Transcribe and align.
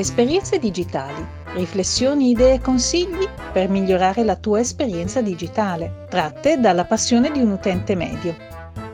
Esperienze 0.00 0.58
digitali, 0.58 1.22
riflessioni, 1.56 2.30
idee 2.30 2.54
e 2.54 2.60
consigli 2.62 3.28
per 3.52 3.68
migliorare 3.68 4.24
la 4.24 4.34
tua 4.34 4.60
esperienza 4.60 5.20
digitale, 5.20 6.06
tratte 6.08 6.58
dalla 6.58 6.86
passione 6.86 7.30
di 7.30 7.40
un 7.40 7.50
utente 7.50 7.94
medio. 7.94 8.34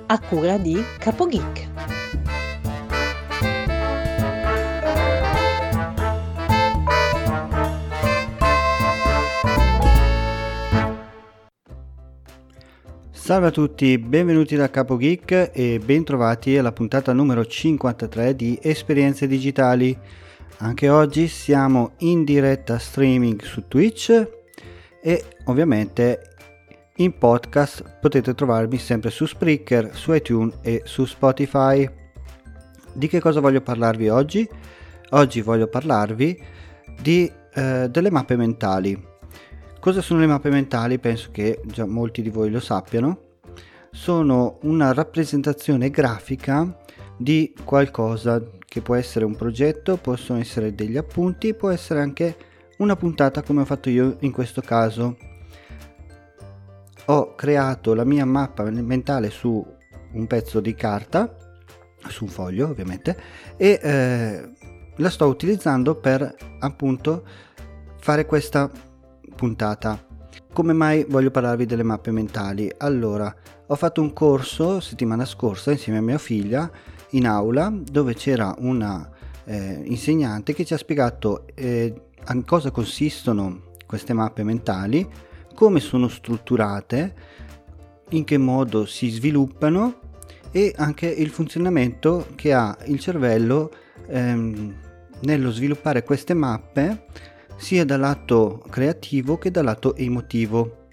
A 0.07 0.19
cura 0.19 0.59
di 0.59 0.83
CapoGeek. 0.99 1.69
Salve 13.13 13.47
a 13.47 13.51
tutti, 13.53 13.97
benvenuti 13.99 14.57
da 14.57 14.69
Capo 14.71 14.97
Geek 14.97 15.53
e 15.55 15.81
bentrovati 15.85 16.59
alla 16.59 16.73
puntata 16.73 17.13
numero 17.13 17.47
53 17.47 18.35
di 18.35 18.59
Esperienze 18.61 19.29
Digitali. 19.29 20.25
Anche 20.59 20.89
oggi 20.89 21.29
siamo 21.29 21.93
in 21.99 22.25
diretta 22.25 22.79
streaming 22.79 23.43
su 23.43 23.69
Twitch 23.69 24.29
e 25.03 25.25
ovviamente 25.45 26.31
in 26.97 27.19
podcast 27.19 27.99
potete 28.01 28.35
trovarmi 28.35 28.79
sempre 28.79 29.11
su 29.11 29.27
Spreaker, 29.27 29.95
su 29.95 30.13
iTunes 30.15 30.57
e 30.63 30.81
su 30.85 31.05
Spotify. 31.05 31.89
Di 32.93 33.07
che 33.07 33.21
cosa 33.21 33.41
voglio 33.41 33.61
parlarvi 33.61 34.09
oggi? 34.09 34.49
Oggi 35.11 35.43
voglio 35.43 35.67
parlarvi 35.67 36.43
di, 37.01 37.31
eh, 37.53 37.89
delle 37.91 38.11
mappe 38.11 38.37
mentali. 38.37 38.99
Cosa 39.79 40.01
sono 40.01 40.21
le 40.21 40.27
mappe 40.27 40.49
mentali? 40.49 40.99
Penso 40.99 41.29
che 41.33 41.61
già 41.67 41.85
molti 41.85 42.23
di 42.23 42.31
voi 42.31 42.51
lo 42.51 42.61
sappiano. 42.61 43.35
Sono 43.91 44.59
una 44.63 44.93
rappresentazione 44.93 45.91
grafica 45.91 46.77
di 47.17 47.55
qualcosa 47.65 48.43
che 48.65 48.83
può 48.83 48.95
essere 48.95 49.25
un 49.25 49.35
progetto, 49.35 49.97
possono 49.97 50.39
essere 50.39 50.75
degli 50.75 50.97
appunti, 50.97 51.55
può 51.55 51.71
essere 51.71 52.01
anche 52.01 52.37
una 52.79 52.97
puntata 52.97 53.43
come 53.43 53.63
ho 53.63 53.65
fatto 53.65 53.89
io 53.89 54.17
in 54.21 54.33
questo 54.33 54.61
caso. 54.61 55.17
Ho 57.07 57.35
creato 57.35 57.95
la 57.95 58.05
mia 58.05 58.27
mappa 58.27 58.65
mentale 58.71 59.31
su 59.31 59.65
un 60.13 60.27
pezzo 60.27 60.61
di 60.61 60.75
carta, 60.75 61.35
su 62.09 62.25
un 62.25 62.31
foglio 62.31 62.69
ovviamente, 62.69 63.17
e 63.57 63.79
eh, 63.81 64.51
la 64.97 65.11
sto 65.11 65.27
utilizzando 65.27 65.95
per 65.95 66.35
appunto 66.59 67.25
fare 67.99 68.27
questa 68.27 68.71
puntata. 69.35 70.05
Come 70.53 70.73
mai 70.73 71.05
voglio 71.09 71.31
parlarvi 71.31 71.67
delle 71.67 71.83
mappe 71.83 72.11
mentali? 72.11 72.71
Allora, 72.79 73.35
ho 73.67 73.75
fatto 73.75 74.01
un 74.01 74.13
corso 74.13 74.81
settimana 74.81 75.25
scorsa 75.25 75.71
insieme 75.71 75.99
a 75.99 76.03
mia 76.03 76.19
figlia 76.19 76.71
in 77.11 77.27
aula 77.27 77.73
dove 77.73 78.15
c'era 78.15 78.55
una 78.59 79.09
eh, 79.45 79.83
insegnante 79.85 80.55
che 80.55 80.65
ci 80.65 80.75
ha 80.75 80.79
spiegato 80.79 81.47
eh, 81.55 81.95
in 82.33 82.45
cosa 82.45 82.71
consistono 82.71 83.63
queste 83.87 84.13
mappe 84.13 84.43
mentali, 84.43 85.09
come 85.55 85.81
sono 85.81 86.09
strutturate, 86.09 87.15
in 88.11 88.25
che 88.25 88.39
modo 88.39 88.85
si 88.87 89.09
sviluppano 89.09 90.01
e 90.51 90.73
anche 90.77 91.07
il 91.07 91.31
funzionamento 91.31 92.29
che 92.35 92.53
ha 92.53 92.77
il 92.87 92.99
cervello 92.99 93.71
ehm, 94.09 94.75
nello 95.21 95.51
sviluppare 95.51 96.03
queste 96.03 96.35
mappe 96.35 97.07
sia 97.57 97.85
dal 97.85 98.01
lato 98.01 98.63
creativo 98.69 99.39
che 99.39 99.51
dal 99.51 99.65
lato 99.65 99.95
emotivo. 99.97 100.85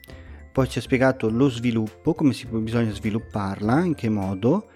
Poi 0.51 0.69
ci 0.69 0.77
ha 0.77 0.81
spiegato 0.81 1.29
lo 1.29 1.49
sviluppo, 1.49 2.13
come 2.13 2.33
si, 2.33 2.45
bisogna 2.45 2.91
svilupparla, 2.91 3.83
in 3.83 3.95
che 3.95 4.07
modo, 4.07 4.67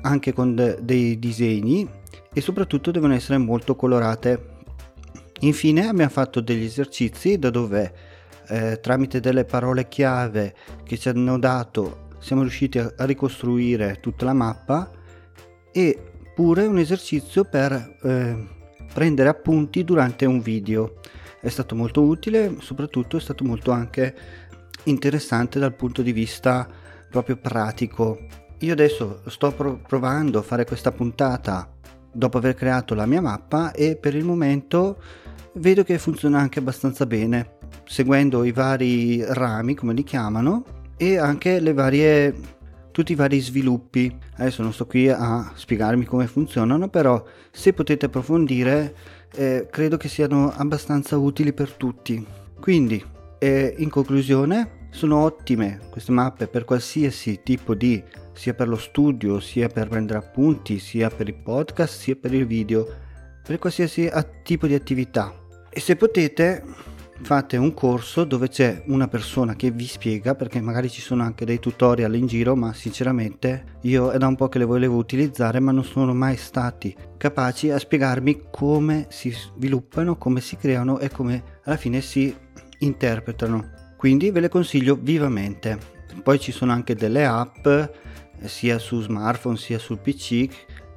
anche 0.00 0.32
con 0.32 0.54
de- 0.54 0.78
dei 0.82 1.18
disegni 1.18 1.88
e 2.32 2.40
soprattutto 2.40 2.90
devono 2.90 3.14
essere 3.14 3.38
molto 3.38 3.76
colorate. 3.76 4.50
Infine 5.40 5.88
abbiamo 5.88 6.10
fatto 6.10 6.40
degli 6.40 6.64
esercizi 6.64 7.38
da 7.38 7.50
dove 7.50 7.92
eh, 8.48 8.80
tramite 8.80 9.20
delle 9.20 9.44
parole 9.44 9.88
chiave 9.88 10.54
che 10.84 10.96
ci 10.96 11.08
hanno 11.08 11.38
dato 11.38 12.10
siamo 12.22 12.42
riusciti 12.42 12.78
a, 12.78 12.92
ricostruire 12.98 13.98
tutta 14.00 14.24
la 14.24 14.32
mappa 14.32 14.90
e 15.72 16.12
pure 16.34 16.66
un 16.66 16.78
esercizio 16.78 17.44
per 17.44 17.72
eh, 18.00 18.46
prendere 18.94 19.28
appunti 19.28 19.82
durante 19.82 20.24
un 20.24 20.40
video. 20.40 21.00
È 21.40 21.48
stato 21.48 21.74
molto 21.74 22.02
utile, 22.02 22.56
soprattutto 22.60 23.16
è 23.16 23.20
stato 23.20 23.42
molto 23.42 23.72
anche 23.72 24.14
interessante 24.84 25.58
dal 25.58 25.74
punto 25.74 26.00
di 26.02 26.12
vista 26.12 26.68
proprio 27.10 27.36
pratico 27.36 28.20
io 28.62 28.72
adesso 28.72 29.22
sto 29.26 29.52
provando 29.86 30.38
a 30.38 30.42
fare 30.42 30.64
questa 30.64 30.92
puntata 30.92 31.68
dopo 32.12 32.38
aver 32.38 32.54
creato 32.54 32.94
la 32.94 33.06
mia 33.06 33.20
mappa 33.20 33.72
e 33.72 33.96
per 33.96 34.14
il 34.14 34.24
momento 34.24 34.98
vedo 35.54 35.82
che 35.82 35.98
funziona 35.98 36.38
anche 36.38 36.60
abbastanza 36.60 37.04
bene, 37.04 37.58
seguendo 37.84 38.44
i 38.44 38.52
vari 38.52 39.24
rami, 39.26 39.74
come 39.74 39.94
li 39.94 40.04
chiamano, 40.04 40.64
e 40.96 41.18
anche 41.18 41.58
le 41.58 41.72
varie 41.72 42.34
tutti 42.92 43.12
i 43.12 43.16
vari 43.16 43.40
sviluppi. 43.40 44.16
Adesso 44.36 44.62
non 44.62 44.72
sto 44.72 44.86
qui 44.86 45.08
a 45.08 45.50
spiegarmi 45.54 46.04
come 46.04 46.28
funzionano, 46.28 46.88
però 46.88 47.22
se 47.50 47.72
potete 47.72 48.06
approfondire 48.06 48.94
eh, 49.34 49.66
credo 49.70 49.96
che 49.96 50.08
siano 50.08 50.52
abbastanza 50.54 51.16
utili 51.16 51.52
per 51.52 51.72
tutti. 51.72 52.24
Quindi, 52.60 53.02
eh, 53.38 53.74
in 53.78 53.90
conclusione, 53.90 54.80
sono 54.90 55.24
ottime 55.24 55.80
queste 55.90 56.12
mappe 56.12 56.46
per 56.46 56.64
qualsiasi 56.64 57.40
tipo 57.42 57.74
di 57.74 58.00
sia 58.32 58.54
per 58.54 58.68
lo 58.68 58.76
studio, 58.76 59.40
sia 59.40 59.68
per 59.68 59.88
prendere 59.88 60.18
appunti, 60.18 60.78
sia 60.78 61.08
per 61.10 61.28
i 61.28 61.34
podcast, 61.34 62.00
sia 62.00 62.16
per 62.16 62.32
il 62.34 62.46
video, 62.46 62.86
per 63.42 63.58
qualsiasi 63.58 64.10
tipo 64.42 64.66
di 64.66 64.74
attività. 64.74 65.34
E 65.70 65.80
se 65.80 65.96
potete 65.96 66.62
fate 67.22 67.56
un 67.56 67.72
corso 67.72 68.24
dove 68.24 68.48
c'è 68.48 68.82
una 68.86 69.06
persona 69.06 69.54
che 69.54 69.70
vi 69.70 69.86
spiega 69.86 70.34
perché 70.34 70.60
magari 70.60 70.90
ci 70.90 71.00
sono 71.00 71.22
anche 71.22 71.44
dei 71.44 71.60
tutorial 71.60 72.14
in 72.16 72.26
giro 72.26 72.56
ma 72.56 72.72
sinceramente 72.72 73.78
io 73.82 74.10
è 74.10 74.18
da 74.18 74.26
un 74.26 74.34
po' 74.34 74.48
che 74.48 74.58
le 74.58 74.64
volevo 74.64 74.96
utilizzare 74.96 75.60
ma 75.60 75.70
non 75.70 75.84
sono 75.84 76.12
mai 76.14 76.36
stati 76.36 76.94
capaci 77.16 77.70
a 77.70 77.78
spiegarmi 77.78 78.46
come 78.50 79.06
si 79.10 79.30
sviluppano 79.30 80.16
come 80.16 80.40
si 80.40 80.56
creano 80.56 80.98
e 80.98 81.10
come 81.10 81.60
alla 81.64 81.76
fine 81.76 82.00
si 82.00 82.34
interpretano 82.78 83.70
quindi 83.96 84.30
ve 84.32 84.40
le 84.40 84.48
consiglio 84.48 84.98
vivamente 85.00 85.78
poi 86.24 86.40
ci 86.40 86.50
sono 86.50 86.72
anche 86.72 86.94
delle 86.94 87.24
app 87.24 87.66
sia 88.46 88.78
su 88.78 89.00
smartphone 89.00 89.56
sia 89.56 89.78
sul 89.78 89.98
PC 89.98 90.48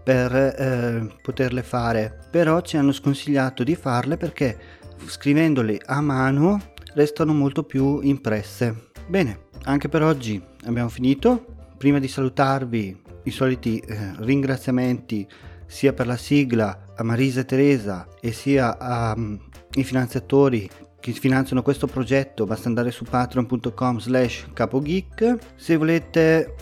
per 0.03 0.33
eh, 0.35 1.07
poterle 1.21 1.63
fare. 1.63 2.27
Però 2.29 2.61
ci 2.61 2.77
hanno 2.77 2.91
sconsigliato 2.91 3.63
di 3.63 3.75
farle 3.75 4.17
perché 4.17 4.57
scrivendole 5.05 5.79
a 5.85 6.01
mano 6.01 6.73
restano 6.93 7.33
molto 7.33 7.63
più 7.63 7.99
impresse. 8.01 8.89
Bene 9.07 9.43
anche 9.65 9.89
per 9.89 10.03
oggi 10.03 10.41
abbiamo 10.65 10.89
finito. 10.89 11.45
Prima 11.77 11.99
di 11.99 12.07
salutarvi 12.07 13.01
i 13.23 13.31
soliti 13.31 13.79
eh, 13.79 14.13
ringraziamenti 14.17 15.27
sia 15.65 15.93
per 15.93 16.05
la 16.05 16.17
sigla 16.17 16.93
a 16.95 17.03
Marisa 17.03 17.41
e 17.41 17.45
Teresa 17.45 18.07
e 18.21 18.31
sia 18.31 18.77
ai 18.77 19.13
um, 19.17 19.39
finanziatori 19.83 20.69
che 20.99 21.11
finanziano 21.11 21.61
questo 21.61 21.87
progetto. 21.87 22.45
Basta 22.45 22.67
andare 22.67 22.91
su 22.91 23.03
patreon.com 23.03 23.99
slash 23.99 24.47
capogeek. 24.53 25.37
Se 25.55 25.75
volete 25.75 26.55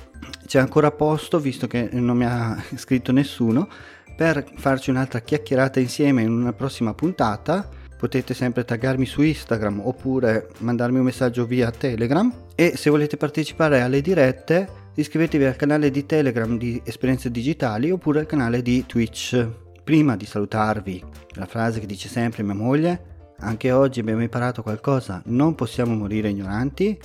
c'è 0.45 0.59
ancora 0.59 0.91
posto, 0.91 1.39
visto 1.39 1.67
che 1.67 1.89
non 1.91 2.17
mi 2.17 2.25
ha 2.25 2.61
scritto 2.75 3.11
nessuno, 3.11 3.67
per 4.15 4.45
farci 4.55 4.89
un'altra 4.89 5.21
chiacchierata 5.21 5.79
insieme 5.79 6.21
in 6.21 6.31
una 6.31 6.53
prossima 6.53 6.93
puntata. 6.93 7.67
Potete 7.97 8.33
sempre 8.33 8.65
taggarmi 8.65 9.05
su 9.05 9.21
Instagram 9.21 9.81
oppure 9.83 10.49
mandarmi 10.59 10.97
un 10.97 11.05
messaggio 11.05 11.45
via 11.45 11.71
Telegram. 11.71 12.31
E 12.55 12.73
se 12.75 12.89
volete 12.89 13.15
partecipare 13.15 13.81
alle 13.81 14.01
dirette, 14.01 14.67
iscrivetevi 14.95 15.45
al 15.45 15.55
canale 15.55 15.89
di 15.89 16.05
Telegram 16.05 16.57
di 16.57 16.81
Esperienze 16.83 17.31
Digitali 17.31 17.91
oppure 17.91 18.19
al 18.19 18.25
canale 18.25 18.61
di 18.61 18.85
Twitch. 18.85 19.47
Prima 19.83 20.15
di 20.15 20.25
salutarvi, 20.25 21.03
la 21.35 21.45
frase 21.45 21.79
che 21.79 21.85
dice 21.85 22.09
sempre 22.09 22.43
mia 22.43 22.53
moglie, 22.53 23.33
anche 23.39 23.71
oggi 23.71 23.99
abbiamo 23.99 24.21
imparato 24.21 24.63
qualcosa, 24.63 25.21
non 25.25 25.55
possiamo 25.55 25.95
morire 25.95 26.29
ignoranti. 26.29 26.97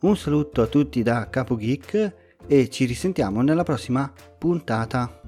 Un 0.00 0.16
saluto 0.16 0.62
a 0.62 0.66
tutti 0.66 1.02
da 1.02 1.28
Capo 1.30 1.56
Geek 1.56 2.27
e 2.48 2.68
ci 2.70 2.86
risentiamo 2.86 3.42
nella 3.42 3.62
prossima 3.62 4.10
puntata. 4.38 5.20